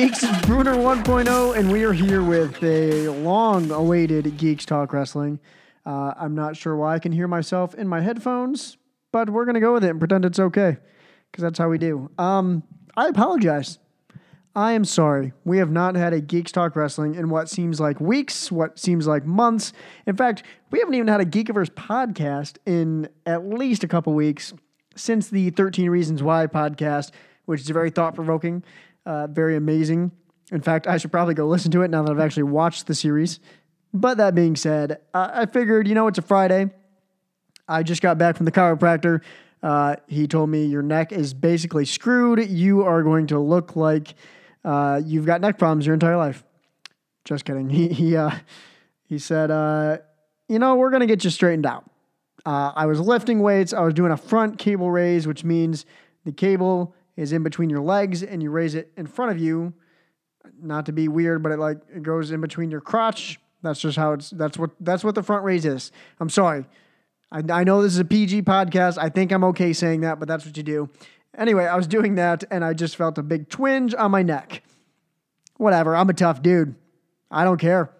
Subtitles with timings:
[0.00, 0.22] Geeks?
[0.22, 5.38] It's Brunner 1.0, and we are here with a long awaited Geeks Talk Wrestling.
[5.84, 8.78] Uh, I'm not sure why I can hear myself in my headphones,
[9.12, 10.78] but we're going to go with it and pretend it's okay
[11.30, 12.10] because that's how we do.
[12.16, 12.62] Um,
[12.96, 13.78] I apologize.
[14.56, 15.34] I am sorry.
[15.44, 19.06] We have not had a Geeks Talk Wrestling in what seems like weeks, what seems
[19.06, 19.74] like months.
[20.06, 24.54] In fact, we haven't even had a Geekiverse podcast in at least a couple weeks
[24.96, 27.10] since the 13 Reasons Why podcast,
[27.44, 28.64] which is very thought provoking,
[29.06, 30.12] uh, very amazing.
[30.52, 32.94] In fact, I should probably go listen to it now that I've actually watched the
[32.94, 33.40] series.
[33.92, 36.70] But that being said, I, figured, you know, it's a Friday.
[37.68, 39.20] I just got back from the chiropractor.
[39.62, 42.48] Uh, he told me your neck is basically screwed.
[42.48, 44.14] You are going to look like
[44.64, 46.44] uh, you've got neck problems your entire life.
[47.24, 47.68] Just kidding.
[47.70, 48.30] He he uh,
[49.04, 49.98] he said, uh,
[50.48, 51.84] you know, we're gonna get you straightened out.
[52.46, 53.72] Uh, I was lifting weights.
[53.72, 55.84] I was doing a front cable raise, which means
[56.24, 59.72] the cable is in between your legs and you raise it in front of you.
[60.62, 63.38] Not to be weird, but it like it goes in between your crotch.
[63.62, 64.30] That's just how it's.
[64.30, 65.92] That's what that's what the front raise is.
[66.18, 66.64] I'm sorry.
[67.30, 68.98] I, I know this is a PG podcast.
[68.98, 70.88] I think I'm okay saying that, but that's what you do.
[71.36, 74.62] Anyway, I was doing that and I just felt a big twinge on my neck.
[75.58, 75.94] Whatever.
[75.94, 76.74] I'm a tough dude.
[77.30, 77.90] I don't care.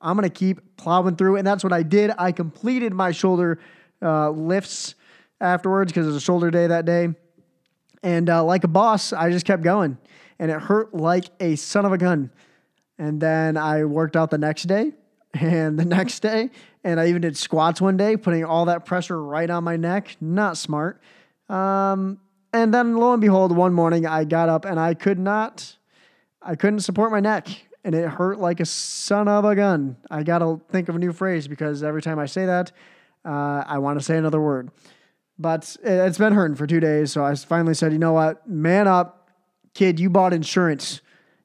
[0.00, 1.36] I'm to keep plowing through.
[1.36, 2.12] And that's what I did.
[2.16, 3.58] I completed my shoulder
[4.00, 4.94] uh, lifts
[5.40, 7.08] afterwards because it was a shoulder day that day.
[8.02, 9.98] And uh, like a boss, I just kept going.
[10.38, 12.30] And it hurt like a son of a gun.
[12.98, 14.92] And then I worked out the next day
[15.34, 16.50] and the next day.
[16.84, 20.16] And I even did squats one day, putting all that pressure right on my neck.
[20.20, 21.00] Not smart.
[21.48, 22.20] Um,
[22.52, 25.76] and then lo and behold, one morning I got up and I could not,
[26.40, 27.48] I couldn't support my neck
[27.84, 29.96] and it hurt like a son of a gun.
[30.10, 32.72] I got to think of a new phrase because every time I say that,
[33.24, 34.70] uh, I want to say another word.
[35.38, 37.12] But it's been hurting for two days.
[37.12, 38.48] So I finally said, you know what?
[38.48, 39.30] Man up,
[39.74, 40.00] kid.
[40.00, 41.00] You bought insurance.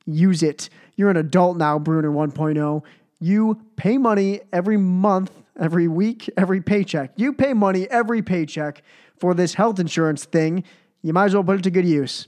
[0.06, 0.70] Use it.
[0.96, 2.84] You're an adult now, Brunner 1.0.
[3.20, 7.12] You pay money every month, every week, every paycheck.
[7.16, 8.84] You pay money every paycheck
[9.18, 10.64] for this health insurance thing
[11.04, 12.28] you might as well put it to good use.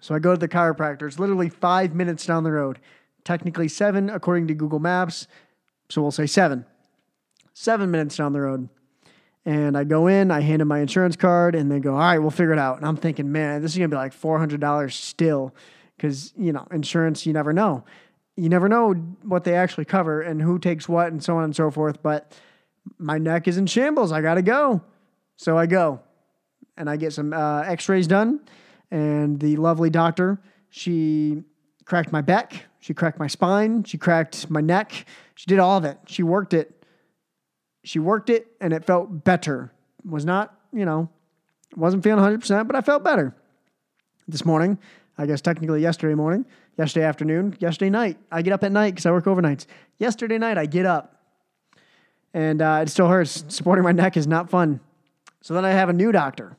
[0.00, 1.06] So I go to the chiropractor.
[1.06, 2.78] It's literally five minutes down the road.
[3.24, 5.26] Technically seven, according to Google Maps.
[5.90, 6.64] So we'll say seven.
[7.52, 8.68] Seven minutes down the road.
[9.44, 12.18] And I go in, I hand him my insurance card, and they go, All right,
[12.18, 12.76] we'll figure it out.
[12.76, 15.54] And I'm thinking, man, this is to be like $400 still.
[15.96, 17.84] Because, you know, insurance, you never know.
[18.36, 18.92] You never know
[19.22, 22.02] what they actually cover and who takes what and so on and so forth.
[22.02, 22.36] But
[22.98, 24.10] my neck is in shambles.
[24.10, 24.82] I got to go.
[25.36, 26.00] So I go
[26.76, 28.40] and I get some uh, X-rays done.
[28.90, 31.42] And the lovely doctor, she
[31.84, 35.06] cracked my back, she cracked my spine, she cracked my neck.
[35.34, 35.98] She did all of it.
[36.06, 36.81] She worked it.
[37.84, 39.72] She worked it, and it felt better.
[40.04, 41.08] Was not, you know,
[41.76, 43.34] wasn't feeling 100%, but I felt better.
[44.28, 44.78] This morning,
[45.18, 46.46] I guess technically yesterday morning,
[46.78, 48.18] yesterday afternoon, yesterday night.
[48.30, 49.66] I get up at night because I work overnights.
[49.98, 51.20] Yesterday night, I get up,
[52.32, 53.44] and uh, it still hurts.
[53.48, 54.80] Supporting my neck is not fun.
[55.40, 56.56] So then I have a new doctor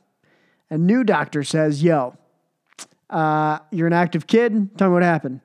[0.70, 2.16] a new doctor says, Yo,
[3.08, 4.76] uh, you're an active kid.
[4.76, 5.40] Tell me what happened.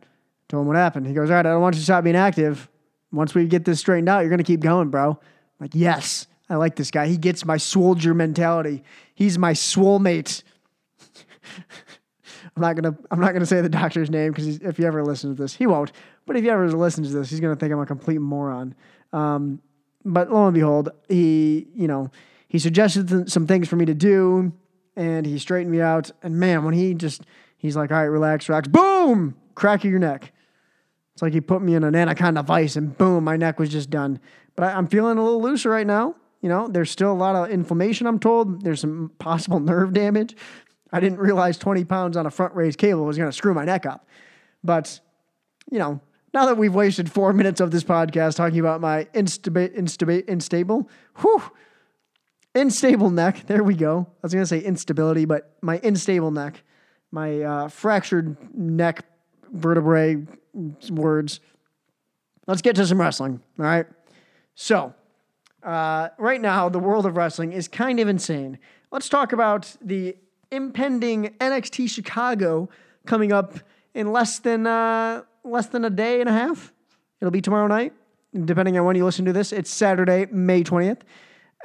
[0.48, 1.08] Told him what happened.
[1.08, 2.68] He goes, All right, I don't want you to stop being active.
[3.12, 5.20] Once we get this straightened out, you're going to keep going, bro.
[5.60, 7.08] Like, yes, I like this guy.
[7.08, 8.84] He gets my soldier mentality.
[9.14, 10.44] He's my swole mate.
[12.56, 12.98] I'm not gonna.
[13.12, 15.68] I'm not gonna say the doctor's name because if he ever listens to this, he
[15.68, 15.92] won't.
[16.26, 18.76] But if he ever listens to this, he's gonna think I'm a complete moron.
[19.14, 19.62] Um,
[20.06, 22.12] but lo and behold, he, you know,
[22.48, 24.54] he suggested th- some things for me to do
[24.96, 26.12] and he straightened me out.
[26.24, 27.24] And man, when he just,
[27.58, 30.34] he's like, all right, relax, relax, boom, crack of your neck.
[31.14, 33.90] It's like he put me in an anaconda vise and boom, my neck was just
[33.90, 34.20] done.
[34.60, 36.16] But I, I'm feeling a little looser right now.
[36.42, 38.62] You know, there's still a lot of inflammation, I'm told.
[38.62, 40.36] There's some possible nerve damage.
[40.92, 43.64] I didn't realize 20 pounds on a front raised cable was going to screw my
[43.64, 44.06] neck up.
[44.62, 45.00] But,
[45.72, 46.02] you know,
[46.34, 50.90] now that we've wasted four minutes of this podcast talking about my instabi- instabi- unstable,
[51.20, 51.42] whew,
[52.56, 53.46] Unstable neck.
[53.46, 54.08] There we go.
[54.10, 56.64] I was going to say instability, but my unstable neck,
[57.12, 59.06] my uh, fractured neck
[59.52, 60.26] vertebrae
[60.90, 61.40] words.
[62.48, 63.40] Let's get to some wrestling.
[63.60, 63.86] All right.
[64.62, 64.94] So,
[65.64, 68.60] uh, right now, the world of wrestling is kind of insane.
[68.92, 70.18] Let's talk about the
[70.52, 72.68] impending NXT Chicago
[73.06, 73.58] coming up
[73.94, 76.74] in less than uh, less than a day and a half.
[77.22, 77.94] It'll be tomorrow night,
[78.34, 79.54] depending on when you listen to this.
[79.54, 81.06] It's Saturday, May twentieth.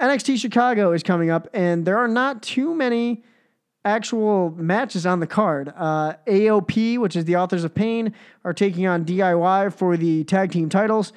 [0.00, 3.24] NXT Chicago is coming up, and there are not too many
[3.84, 5.74] actual matches on the card.
[5.76, 8.14] Uh, AOP, which is the Authors of Pain,
[8.44, 11.12] are taking on DIY for the tag team titles.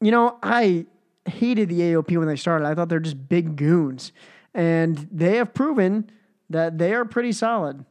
[0.00, 0.86] You know, I
[1.26, 2.66] hated the AOP when they started.
[2.66, 4.12] I thought they're just big goons,
[4.52, 6.10] and they have proven
[6.50, 7.84] that they are pretty solid.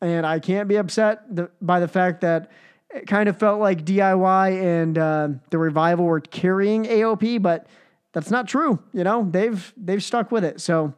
[0.00, 1.22] And I can't be upset
[1.64, 2.50] by the fact that
[2.90, 7.66] it kind of felt like DIY and uh, the revival were carrying AOP, but
[8.12, 8.82] that's not true.
[8.92, 10.60] You know, they've they've stuck with it.
[10.60, 10.94] So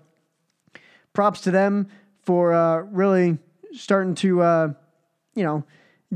[1.13, 1.89] props to them
[2.23, 3.39] for uh, really
[3.73, 4.73] starting to uh,
[5.35, 5.65] you know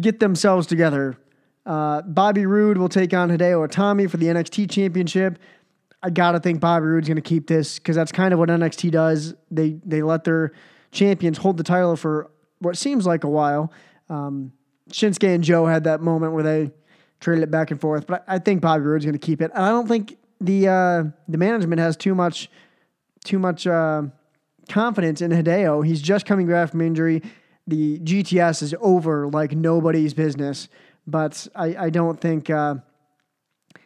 [0.00, 1.16] get themselves together.
[1.68, 5.38] Uh, Bobby Roode will take on Hideo Itami for the NXT Championship.
[6.02, 9.34] I gotta think Bobby Roode's gonna keep this because that's kind of what NXT does.
[9.50, 10.52] They they let their
[10.92, 12.30] champions hold the title for
[12.60, 13.70] what seems like a while.
[14.08, 14.52] Um,
[14.90, 16.70] Shinsuke and Joe had that moment where they
[17.20, 19.50] traded it back and forth, but I, I think Bobby Roode's to keep it.
[19.54, 22.48] And I don't think the uh, the management has too much
[23.24, 24.04] too much uh,
[24.70, 25.84] confidence in Hideo.
[25.84, 27.22] He's just coming back from injury.
[27.66, 30.68] The GTS is over like nobody's business,
[31.08, 32.76] but I, I don't think uh,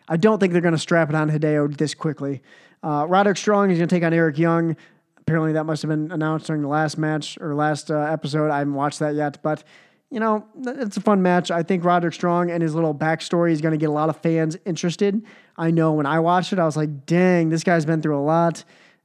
[0.08, 2.42] I don't think they're going to strap it on Hideo this quickly.
[2.82, 4.76] Uh, Roderick Strong is going to take on Eric Young.
[5.18, 8.50] Apparently, that must have been announced during the last match or last uh, episode.
[8.50, 9.62] I haven't watched that yet, but
[10.10, 11.50] you know, it's a fun match.
[11.50, 14.18] I think Roderick Strong and his little backstory is going to get a lot of
[14.18, 15.24] fans interested.
[15.56, 18.20] I know when I watched it, I was like, dang, this guy's been through a
[18.20, 18.62] lot.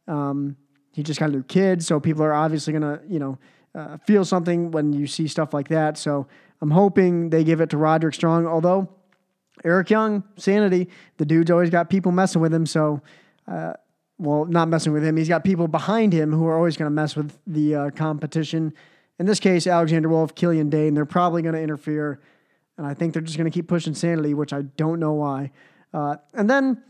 [0.08, 0.58] Um,
[0.92, 3.38] he just got a new kid, so people are obviously going to, you know,
[3.78, 5.98] uh, feel something when you see stuff like that.
[5.98, 6.28] So
[6.62, 8.48] I'm hoping they give it to Roderick Strong.
[8.48, 8.90] Although
[9.64, 12.66] Eric Young, sanity, the dude's always got people messing with him.
[12.66, 13.02] So,
[13.48, 13.74] uh,
[14.18, 15.16] well, not messing with him.
[15.16, 18.74] He's got people behind him who are always going to mess with the uh, competition.
[19.20, 22.20] In this case, Alexander Wolfe, Killian Dain, they're probably going to interfere.
[22.78, 25.52] And I think they're just going to keep pushing Sanity, which I don't know why.
[25.94, 26.82] Uh, and then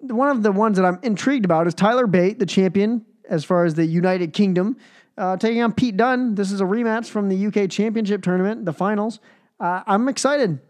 [0.00, 3.64] one of the ones that I'm intrigued about is Tyler Bate, the champion as far
[3.64, 4.76] as the United Kingdom,
[5.16, 6.34] uh, taking on Pete Dunne.
[6.34, 9.20] This is a rematch from the UK Championship tournament, the finals.
[9.60, 10.60] Uh, I'm excited.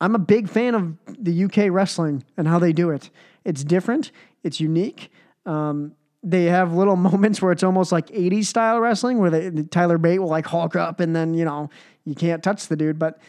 [0.00, 3.10] I'm a big fan of the UK wrestling and how they do it.
[3.44, 4.10] It's different,
[4.42, 5.10] it's unique.
[5.46, 9.98] Um, they have little moments where it's almost like 80s style wrestling where they, Tyler
[9.98, 11.70] Bate will like hulk up and then, you know,
[12.04, 12.98] you can't touch the dude.
[12.98, 13.20] But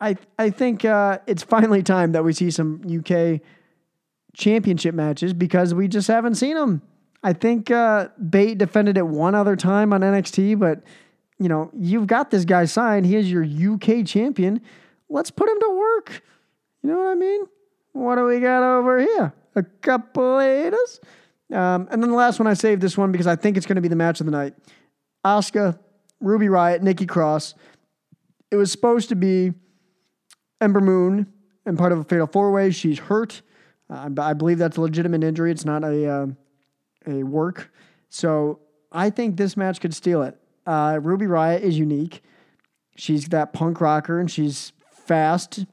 [0.00, 3.40] I, I think uh, it's finally time that we see some UK
[4.34, 6.82] championship matches because we just haven't seen them.
[7.22, 10.82] I think uh, Bate defended it one other time on NXT, but
[11.38, 13.06] you know, you've got this guy signed.
[13.06, 14.60] He is your UK champion.
[15.08, 16.22] Let's put him to work.
[16.82, 17.42] You know what I mean?
[17.92, 19.32] What do we got over here?
[19.54, 21.00] A couple haters?
[21.52, 23.76] Um, and then the last one, I saved this one because I think it's going
[23.76, 24.54] to be the match of the night.
[25.24, 25.78] Asuka,
[26.20, 27.54] Ruby Riott, Nikki Cross.
[28.50, 29.52] It was supposed to be
[30.60, 31.26] Ember Moon
[31.64, 32.70] and part of a fatal four way.
[32.70, 33.42] She's hurt.
[33.88, 35.50] Uh, I believe that's a legitimate injury.
[35.50, 36.26] It's not a uh,
[37.06, 37.72] a work.
[38.08, 38.60] So
[38.92, 40.36] I think this match could steal it.
[40.66, 42.22] Uh, Ruby Riott is unique.
[42.96, 45.64] She's that punk rocker and she's fast.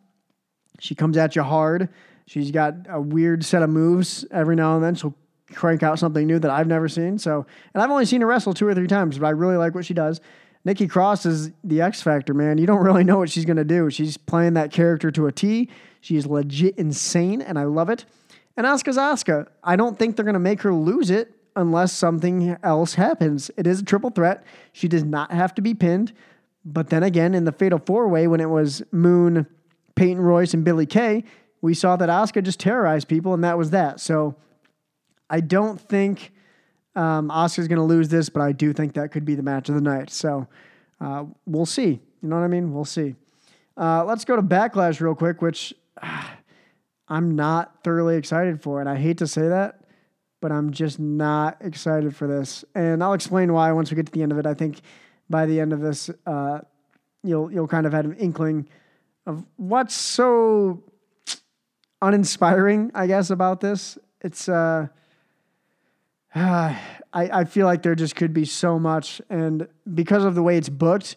[0.80, 1.90] She comes at you hard.
[2.26, 4.96] She's got a weird set of moves every now and then.
[4.96, 5.16] She'll
[5.54, 7.18] crank out something new that I've never seen.
[7.18, 9.76] So, and I've only seen her wrestle two or three times, but I really like
[9.76, 10.20] what she does.
[10.66, 12.58] Nikki Cross is the X Factor, man.
[12.58, 13.90] You don't really know what she's going to do.
[13.90, 15.70] She's playing that character to a T.
[16.02, 18.06] She's legit insane, and I love it.
[18.56, 19.48] And Asuka's Asuka.
[19.64, 23.50] I don't think they're going to make her lose it unless something else happens.
[23.58, 24.44] It is a triple threat.
[24.72, 26.14] She does not have to be pinned.
[26.66, 29.48] But then again, in the Fatal Four Way, when it was Moon,
[29.96, 31.24] Peyton Royce, and Billie Kay,
[31.62, 34.00] we saw that Asuka just terrorized people, and that was that.
[34.00, 34.36] So
[35.30, 36.32] I don't think
[36.96, 39.70] um, Asuka's going to lose this, but I do think that could be the match
[39.70, 40.10] of the night.
[40.10, 40.48] So
[41.02, 42.00] uh, we'll see.
[42.22, 42.74] You know what I mean?
[42.74, 43.16] We'll see.
[43.76, 46.24] Uh, let's go to Backlash real quick, which uh,
[47.08, 48.80] I'm not thoroughly excited for.
[48.80, 49.82] And I hate to say that,
[50.42, 52.64] but I'm just not excited for this.
[52.76, 54.46] And I'll explain why once we get to the end of it.
[54.46, 54.82] I think
[55.30, 56.60] by the end of this, uh,
[57.24, 58.68] you'll you'll kind of have an inkling
[59.26, 60.84] of what's so
[62.02, 63.98] uninspiring, I guess, about this.
[64.22, 64.88] It's uh,
[66.36, 66.80] I,
[67.14, 69.22] I feel like there just could be so much.
[69.30, 71.16] And because of the way it's booked,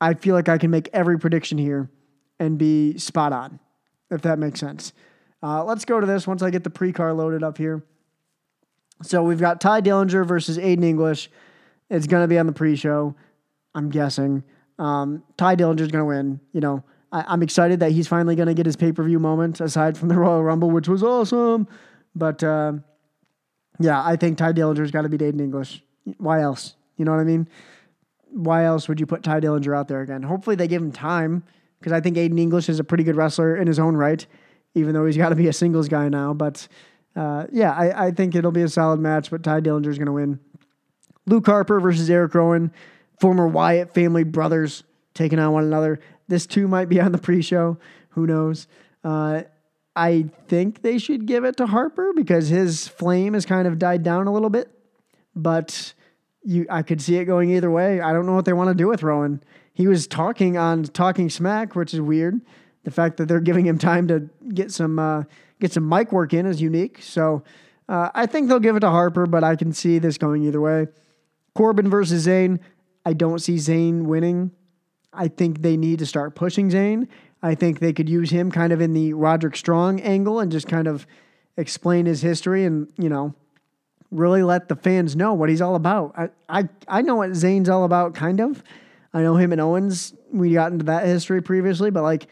[0.00, 1.90] I feel like I can make every prediction here
[2.38, 3.58] and be spot on,
[4.10, 4.92] if that makes sense.
[5.42, 7.82] Uh, let's go to this once I get the pre car loaded up here.
[9.02, 11.30] So we've got Tye Dillinger versus Aiden English.
[11.88, 13.14] It's going to be on the pre show,
[13.74, 14.44] I'm guessing.
[14.78, 16.40] Um, Tye Dillinger's going to win.
[16.52, 19.18] You know, I, am excited that he's finally going to get his pay per view
[19.18, 21.66] moment aside from the Royal Rumble, which was awesome.
[22.14, 22.74] But uh,
[23.78, 25.82] yeah, I think Tye Dillinger's got to be Aiden English.
[26.18, 26.74] Why else?
[26.96, 27.48] You know what I mean?
[28.32, 30.22] Why else would you put Tye Dillinger out there again?
[30.22, 31.42] Hopefully they give him time
[31.80, 34.24] because I think Aiden English is a pretty good wrestler in his own right,
[34.74, 36.34] even though he's got to be a singles guy now.
[36.34, 36.68] But
[37.16, 40.06] uh, yeah, I, I, think it'll be a solid match, but Tye Dillinger is going
[40.06, 40.38] to win.
[41.26, 42.72] Luke Harper versus Eric Rowan,
[43.18, 44.84] former Wyatt family brothers
[45.14, 46.00] taking on one another.
[46.28, 47.78] This too might be on the pre show.
[48.10, 48.68] Who knows?
[49.02, 49.42] Uh,
[49.96, 54.02] I think they should give it to Harper because his flame has kind of died
[54.02, 54.70] down a little bit.
[55.34, 55.94] But
[56.42, 58.00] you I could see it going either way.
[58.00, 59.42] I don't know what they want to do with Rowan.
[59.72, 62.40] He was talking on Talking Smack, which is weird.
[62.84, 65.24] The fact that they're giving him time to get some uh,
[65.60, 67.02] get some mic work in is unique.
[67.02, 67.42] So
[67.88, 70.60] uh, I think they'll give it to Harper, but I can see this going either
[70.60, 70.86] way.
[71.54, 72.60] Corbin versus Zayn.
[73.04, 74.52] I don't see Zayn winning.
[75.12, 77.08] I think they need to start pushing Zayn.
[77.42, 80.68] I think they could use him kind of in the Roderick Strong angle and just
[80.68, 81.06] kind of
[81.56, 83.34] explain his history and, you know,
[84.10, 86.14] really let the fans know what he's all about.
[86.16, 88.62] I, I, I know what Zayn's all about, kind of.
[89.12, 92.28] I know him and Owens, we got into that history previously, but like,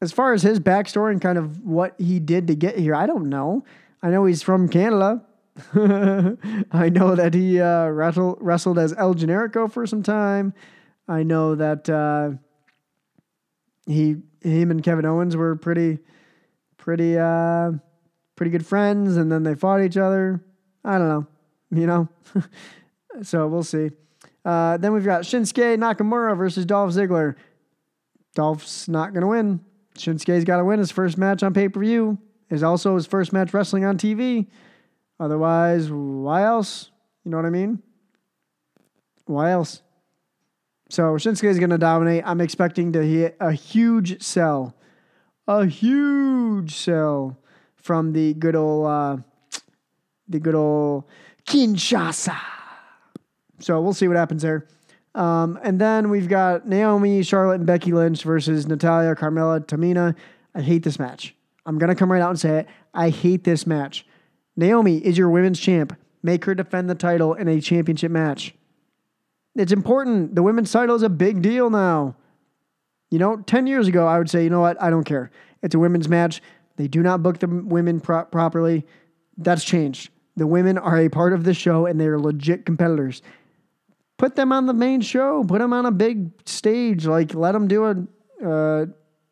[0.00, 3.06] as far as his backstory and kind of what he did to get here, I
[3.06, 3.64] don't know.
[4.02, 5.24] I know he's from Canada.
[5.74, 10.54] I know that he uh, wrestled, wrestled as El Generico for some time.
[11.06, 12.30] I know that uh,
[13.86, 15.98] he, him and Kevin Owens were pretty,
[16.78, 17.72] pretty, uh,
[18.34, 20.44] pretty good friends, and then they fought each other.
[20.84, 21.26] I don't know,
[21.70, 22.08] you know.
[23.22, 23.90] so we'll see.
[24.44, 27.36] Uh, then we've got Shinsuke Nakamura versus Dolph Ziggler.
[28.34, 29.60] Dolph's not going to win.
[29.96, 32.18] Shinsuke's got to win his first match on pay per view.
[32.50, 34.46] Is also his first match wrestling on TV.
[35.18, 36.90] Otherwise, why else?
[37.24, 37.82] You know what I mean?
[39.24, 39.82] Why else?
[40.90, 42.24] So Shinsuke is going to dominate.
[42.26, 44.74] I'm expecting to hit a huge sell,
[45.48, 47.38] a huge sell
[47.76, 49.16] from the good old, uh,
[50.28, 51.04] the good old
[51.46, 52.36] Kinshasa.
[53.58, 54.66] So we'll see what happens there.
[55.14, 60.14] Um, and then we've got Naomi, Charlotte, and Becky Lynch versus Natalya, Carmella, Tamina.
[60.54, 61.34] I hate this match.
[61.66, 62.66] I'm gonna come right out and say it.
[62.94, 64.06] I hate this match.
[64.56, 65.96] Naomi is your women's champ.
[66.22, 68.54] Make her defend the title in a championship match.
[69.54, 70.34] It's important.
[70.34, 72.16] The women's title is a big deal now.
[73.10, 74.80] You know, 10 years ago, I would say, you know what?
[74.80, 75.30] I don't care.
[75.62, 76.40] It's a women's match.
[76.76, 78.86] They do not book the women pro- properly.
[79.36, 80.10] That's changed.
[80.36, 83.20] The women are a part of the show and they're legit competitors.
[84.22, 85.42] Put them on the main show.
[85.42, 87.06] Put them on a big stage.
[87.06, 88.86] Like, let them do a uh,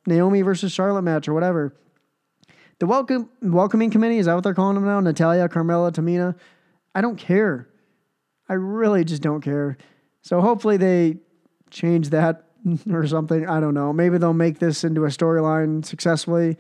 [0.05, 1.77] Naomi versus Charlotte match or whatever.
[2.81, 4.99] The welcome welcoming committee is that what they're calling them now?
[4.99, 6.35] Natalya, Carmella, Tamina.
[6.93, 7.69] I don't care.
[8.49, 9.79] I really just don't care.
[10.23, 11.19] So hopefully they
[11.71, 12.47] change that
[12.91, 13.49] or something.
[13.49, 13.93] I don't know.
[13.93, 16.57] Maybe they'll make this into a storyline successfully.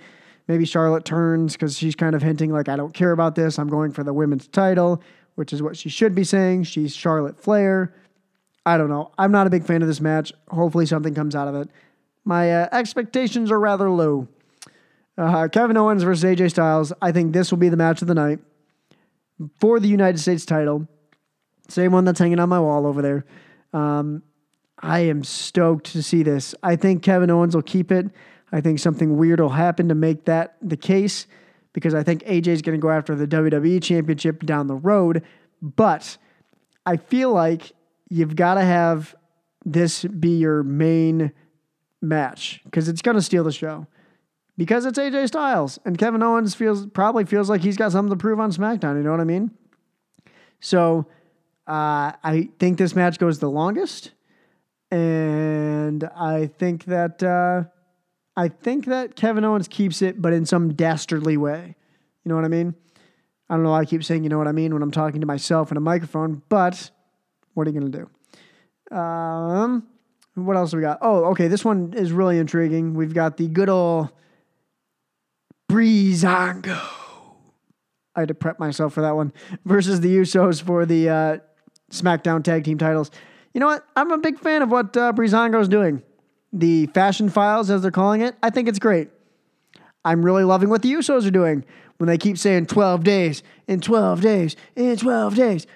[0.46, 3.58] Maybe Charlotte turns because she's kind of hinting like I don't care about this.
[3.58, 5.02] I'm going for the women's title,
[5.34, 6.62] which is what she should be saying.
[6.62, 7.92] She's Charlotte Flair.
[8.66, 9.10] I don't know.
[9.18, 10.32] I'm not a big fan of this match.
[10.48, 11.68] Hopefully something comes out of it.
[12.24, 14.28] My uh, expectations are rather low.
[15.16, 16.92] Uh, Kevin Owens versus AJ Styles.
[17.00, 18.38] I think this will be the match of the night
[19.58, 20.86] for the United States title.
[21.68, 23.24] Same one that's hanging on my wall over there.
[23.72, 24.22] Um,
[24.78, 26.54] I am stoked to see this.
[26.62, 28.06] I think Kevin Owens will keep it.
[28.52, 31.26] I think something weird will happen to make that the case
[31.72, 35.22] because I think AJ is going to go after the WWE Championship down the road.
[35.62, 36.16] But
[36.84, 37.72] I feel like
[38.10, 39.14] you've got to have
[39.64, 41.32] this be your main
[42.02, 43.86] match because it's going to steal the show
[44.60, 48.16] because it's AJ Styles and Kevin Owens feels probably feels like he's got something to
[48.20, 48.96] prove on SmackDown.
[48.96, 49.52] You know what I mean?
[50.60, 51.06] So
[51.66, 54.12] uh, I think this match goes the longest,
[54.90, 57.64] and I think that uh,
[58.36, 61.76] I think that Kevin Owens keeps it, but in some dastardly way.
[62.24, 62.74] You know what I mean?
[63.48, 65.22] I don't know why I keep saying you know what I mean when I'm talking
[65.22, 66.90] to myself in a microphone, but
[67.60, 68.08] what are you gonna
[68.90, 68.96] do?
[68.96, 69.86] Um,
[70.34, 70.98] what else we got?
[71.02, 71.46] Oh, okay.
[71.46, 72.94] This one is really intriguing.
[72.94, 74.08] We've got the good old
[75.70, 76.80] Breezango.
[78.16, 79.34] I had to prep myself for that one
[79.66, 81.38] versus the Usos for the uh,
[81.90, 83.10] SmackDown Tag Team titles.
[83.52, 83.84] You know what?
[83.94, 86.02] I'm a big fan of what uh, is doing.
[86.54, 89.10] The Fashion Files, as they're calling it, I think it's great.
[90.02, 91.66] I'm really loving what the Usos are doing
[91.98, 95.66] when they keep saying 12 days, in 12 days, in 12 days.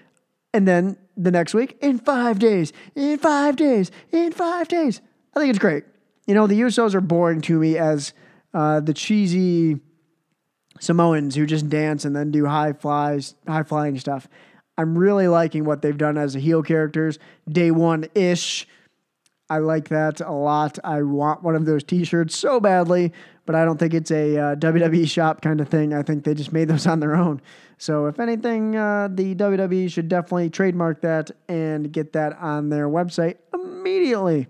[0.54, 5.00] And then the next week, in five days, in five days, in five days.
[5.34, 5.84] I think it's great.
[6.26, 8.12] You know, the Usos are boring to me as
[8.52, 9.80] uh, the cheesy
[10.80, 14.28] Samoans who just dance and then do high flies, high flying stuff.
[14.76, 17.18] I'm really liking what they've done as the heel characters.
[17.48, 18.66] Day one ish.
[19.50, 20.78] I like that a lot.
[20.84, 23.12] I want one of those T-shirts so badly,
[23.44, 25.92] but I don't think it's a uh, WWE shop kind of thing.
[25.92, 27.42] I think they just made those on their own.
[27.76, 32.88] So if anything, uh, the WWE should definitely trademark that and get that on their
[32.88, 34.46] website immediately.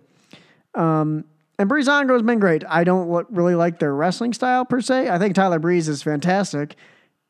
[0.75, 1.25] Um,
[1.59, 2.65] and Breezango has been great.
[2.69, 5.09] I don't really like their wrestling style per se.
[5.09, 6.77] I think Tyler Breeze is fantastic.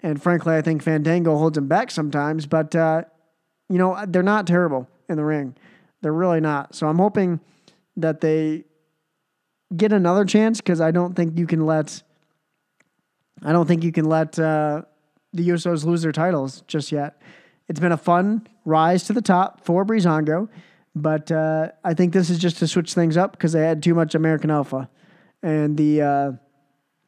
[0.00, 2.46] And frankly, I think Fandango holds him back sometimes.
[2.46, 3.04] But, uh,
[3.68, 5.56] you know, they're not terrible in the ring.
[6.00, 6.74] They're really not.
[6.74, 7.40] So I'm hoping
[7.96, 8.64] that they
[9.76, 12.02] get another chance because I don't think you can let.
[13.42, 14.82] I don't think you can let uh,
[15.32, 17.20] the Usos lose their titles just yet.
[17.68, 20.48] It's been a fun rise to the top for Breezango,
[20.94, 23.94] but uh, I think this is just to switch things up because they had too
[23.94, 24.88] much American Alpha,
[25.42, 26.32] and the uh,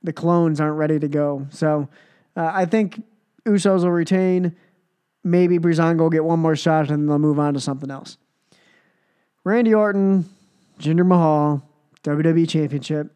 [0.03, 1.47] the clones aren't ready to go.
[1.51, 1.89] So
[2.37, 3.03] uh, I think
[3.47, 4.57] Usos will retain.
[5.25, 8.17] Maybe Breezango will get one more shot, and they'll move on to something else.
[9.45, 10.25] Randy Orton,
[10.79, 11.63] Jinder Mahal,
[12.05, 13.13] WWE Championship.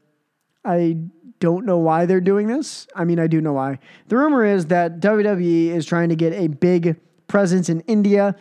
[0.64, 0.96] I
[1.40, 2.86] don't know why they're doing this.
[2.94, 3.78] I mean, I do know why.
[4.08, 8.36] The rumor is that WWE is trying to get a big presence in India.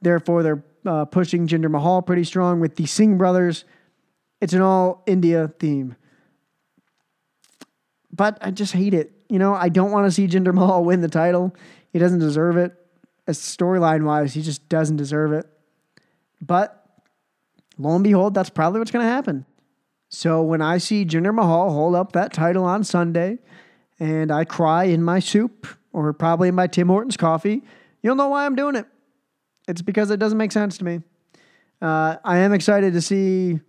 [0.00, 3.64] Therefore, they're uh, pushing Jinder Mahal pretty strong with the Singh brothers.
[4.40, 5.96] It's an all India theme.
[8.12, 9.12] But I just hate it.
[9.28, 11.54] You know, I don't want to see Jinder Mahal win the title.
[11.92, 12.74] He doesn't deserve it.
[13.26, 15.46] As storyline wise, he just doesn't deserve it.
[16.40, 16.81] But
[17.78, 19.46] lo and behold, that's probably what's going to happen.
[20.08, 23.38] So when I see Jinder Mahal hold up that title on Sunday
[23.98, 27.62] and I cry in my soup or probably in my Tim Hortons coffee,
[28.02, 28.86] you'll know why I'm doing it.
[29.68, 31.00] It's because it doesn't make sense to me.
[31.80, 33.60] Uh, I am excited to see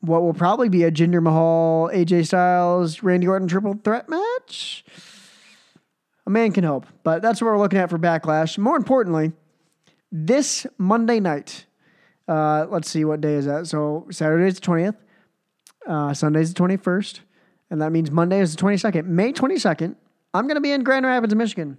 [0.00, 4.84] what will probably be a Jinder Mahal, AJ Styles, Randy Orton triple threat match.
[6.26, 8.56] A man can hope, but that's what we're looking at for Backlash.
[8.58, 9.32] More importantly,
[10.10, 11.66] this Monday night,
[12.28, 13.66] uh, let's see what day is that.
[13.66, 14.96] So Saturday's the 20th.
[15.86, 17.20] Uh, Sunday's the 21st,
[17.70, 19.04] and that means Monday is the 22nd.
[19.04, 19.96] May 22nd,
[20.32, 21.78] I'm going to be in Grand Rapids, Michigan,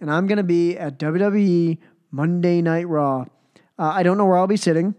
[0.00, 1.78] and I'm going to be at WWE
[2.10, 3.26] Monday Night Raw.
[3.78, 4.94] Uh, I don't know where I'll be sitting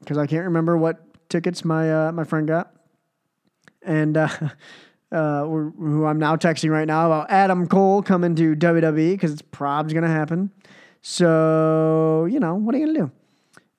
[0.00, 2.72] because I can't remember what tickets my uh, my friend got,
[3.82, 4.28] and uh,
[5.12, 9.42] uh, who I'm now texting right now about Adam Cole coming to WWE because it's
[9.42, 10.50] probably to happen.
[11.02, 13.12] So you know what are you to do?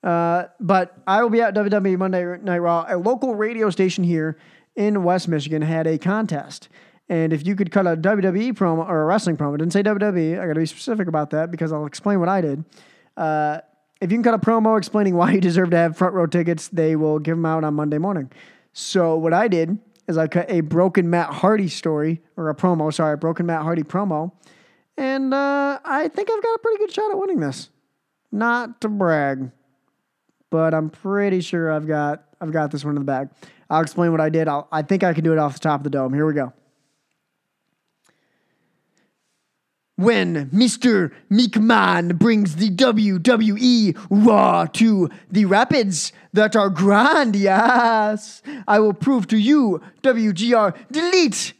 [0.04, 2.84] Uh, but I will be at WWE Monday Night Raw.
[2.88, 4.36] A local radio station here
[4.76, 6.68] in West Michigan had a contest.
[7.08, 9.82] And if you could cut a WWE promo or a wrestling promo, I didn't say
[9.82, 12.64] WWE, I got to be specific about that because I'll explain what I did.
[13.16, 13.58] Uh,
[14.00, 16.68] if you can cut a promo explaining why you deserve to have front row tickets,
[16.68, 18.30] they will give them out on Monday morning.
[18.72, 22.92] So what I did is I cut a broken Matt Hardy story or a promo,
[22.92, 24.32] sorry, a broken Matt Hardy promo,
[24.98, 27.70] and uh, I think I've got a pretty good shot at winning this.
[28.30, 29.50] Not to brag,
[30.50, 33.30] but I'm pretty sure I've got I've got this one in the bag.
[33.70, 34.48] I'll explain what I did.
[34.48, 36.12] I'll, I think I can do it off the top of the dome.
[36.12, 36.52] Here we go.
[39.96, 41.12] When Mr.
[41.30, 49.28] McMahon brings the WWE Raw to the Rapids that are grand, yes, I will prove
[49.28, 51.52] to you WGR delete.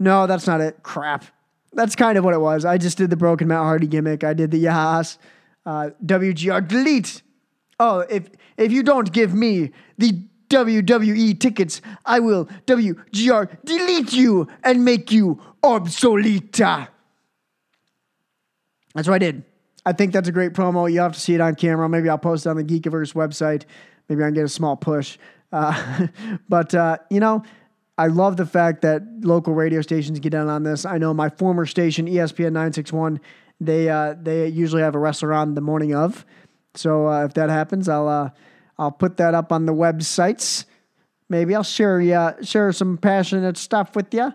[0.00, 0.82] No, that's not it.
[0.82, 1.26] Crap.
[1.72, 2.64] That's kind of what it was.
[2.64, 4.24] I just did the broken Matt Hardy gimmick.
[4.24, 5.18] I did the yes.
[5.64, 7.22] Uh, WGR delete.
[7.78, 14.48] Oh, if if you don't give me the WWE tickets, I will WGR delete you
[14.62, 16.52] and make you obsolete.
[18.96, 19.44] That's what I did.
[19.84, 20.90] I think that's a great promo.
[20.90, 21.88] You have to see it on camera.
[21.88, 23.64] Maybe I'll post it on the Geekiverse website.
[24.08, 25.18] Maybe I can get a small push.
[25.52, 26.08] Uh,
[26.48, 27.44] but, uh, you know,
[27.98, 30.84] I love the fact that local radio stations get in on this.
[30.84, 33.20] I know my former station, ESPN 961,
[33.60, 36.26] they, uh, they usually have a wrestler on the morning of.
[36.78, 38.30] So uh, if that happens, I'll uh,
[38.78, 40.64] I'll put that up on the websites.
[41.28, 44.32] Maybe I'll share yeah share some passionate stuff with you.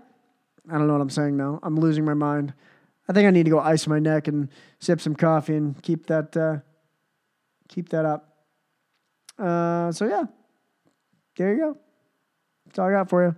[0.69, 1.59] I don't know what I'm saying now.
[1.63, 2.53] I'm losing my mind.
[3.09, 4.49] I think I need to go ice my neck and
[4.79, 6.57] sip some coffee and keep that uh,
[7.67, 8.29] keep that up.
[9.37, 10.23] Uh, so yeah,
[11.35, 11.77] there you go.
[12.65, 13.35] That's all I got for you.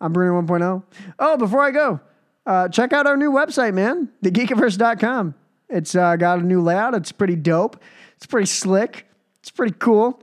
[0.00, 0.82] I'm Brunner 1.0.
[1.18, 2.00] Oh, before I go,
[2.46, 5.34] uh, check out our new website, man, thegeekiverse.com.
[5.68, 6.94] It's uh, got a new layout.
[6.94, 7.80] It's pretty dope.
[8.16, 9.06] It's pretty slick.
[9.40, 10.22] It's pretty cool.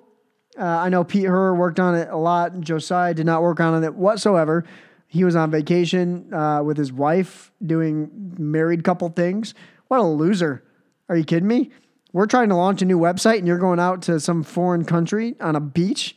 [0.57, 2.59] Uh, I know Pete Herr worked on it a lot.
[2.59, 4.65] Josiah did not work on it whatsoever.
[5.07, 9.53] He was on vacation uh, with his wife doing married couple things.
[9.87, 10.63] What a loser.
[11.09, 11.71] Are you kidding me?
[12.13, 15.35] We're trying to launch a new website and you're going out to some foreign country
[15.39, 16.15] on a beach?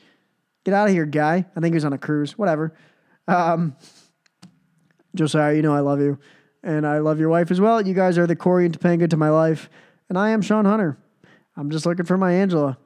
[0.65, 1.45] Get out of here, guy.
[1.57, 2.39] I think he was on a cruise.
[2.39, 2.75] Whatever.
[3.29, 3.77] Um,
[5.15, 6.19] Josiah, you know I love you.
[6.63, 7.87] And I love your wife as well.
[7.87, 9.69] You guys are the Cory and Topanga to my life.
[10.09, 10.99] And I am Shawn Hunter.
[11.57, 12.79] I'm just looking for my Angela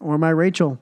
[0.00, 0.78] or my Rachel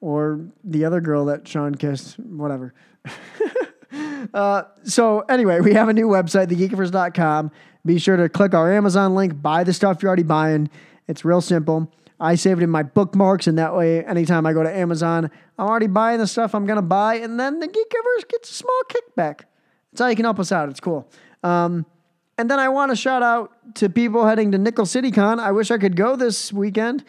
[0.00, 2.74] or the other girl that Shawn kissed, whatever.
[4.34, 7.50] uh, so, anyway, we have a new website, thegeekiverse.com.
[7.84, 10.70] Be sure to click our Amazon link, buy the stuff you're already buying.
[11.08, 11.92] It's real simple.
[12.18, 15.66] I save it in my bookmarks, and that way, anytime I go to Amazon, I'm
[15.66, 18.80] already buying the stuff I'm going to buy, and then the Geekiverse gets a small
[18.88, 19.42] kickback.
[19.92, 20.68] That's how you can help us out.
[20.68, 21.10] It's cool.
[21.42, 21.84] Um,
[22.38, 25.40] and then I want to shout out to people heading to Nickel City Con.
[25.40, 27.04] I wish I could go this weekend,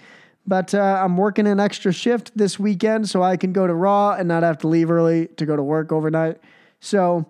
[0.45, 4.13] but uh, I'm working an extra shift this weekend so I can go to Raw
[4.13, 6.37] and not have to leave early to go to work overnight.
[6.79, 7.25] So,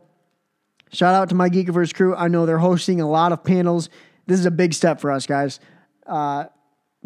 [0.91, 2.15] shout out to my Geekiverse crew.
[2.15, 3.89] I know they're hosting a lot of panels.
[4.27, 5.59] This is a big step for us, guys.
[6.05, 6.45] uh,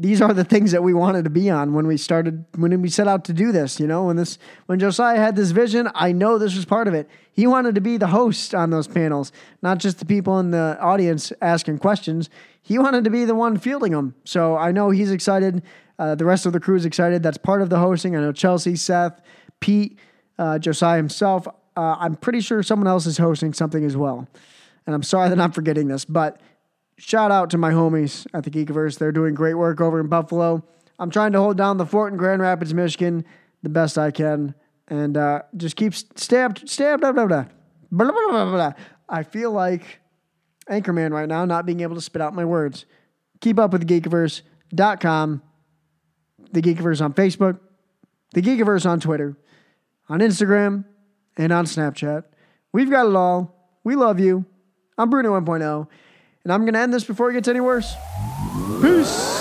[0.02, 2.90] these are the things that we wanted to be on when we started when we
[2.90, 6.12] set out to do this you know when this when josiah had this vision i
[6.12, 7.10] know this was part of it.
[7.34, 10.78] He wanted to be the host on those panels not just the people in the
[10.82, 12.30] audience asking questions.
[12.62, 15.64] He wanted to be the one fielding them so i know he's excited
[16.00, 17.22] uh, the rest of the crew is excited.
[17.22, 18.16] That's part of the hosting.
[18.16, 19.22] I know chelsea seth
[19.60, 20.00] pete
[20.40, 21.48] uh, josiah himself.
[21.78, 24.28] Uh, i'm pretty sure someone else is hosting something as well.
[24.86, 26.42] And i'm sorry that i'm forgetting this but
[27.02, 28.98] shout out to my homies at the Geekiverse.
[28.98, 30.64] They're doing great work over in Buffalo.
[31.00, 33.26] I'm trying to hold down the fort in Grand Rapids, Michigan,
[33.64, 34.54] the best I can,
[34.88, 37.46] and uh, just keep stabbed, stabbed, blah, blah, blah,
[37.92, 38.74] blah, blah, blah, blah.
[39.10, 40.00] I feel like
[40.70, 42.86] Anchorman right now, not being able to spit out my words.
[43.40, 45.42] Keep up with Geekiverse.com,
[46.52, 47.60] the Geekiverse on Facebook,
[48.34, 49.36] the Geekiverse on Twitter,
[50.08, 50.86] on Instagram,
[51.36, 52.26] and on Snapchat.
[52.72, 53.56] We've got it all.
[53.84, 54.46] We love you.
[54.98, 55.88] I'm Brunner 1.0.
[56.44, 57.96] And I'm going to end this before it gets any worse.
[58.82, 59.41] Peace.